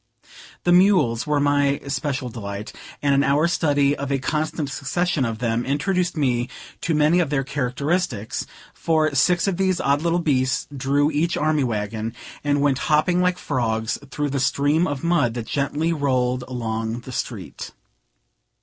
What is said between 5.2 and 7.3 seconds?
of them introduced me to many of